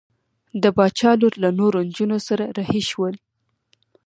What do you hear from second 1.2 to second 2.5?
لور له نورو نجونو سره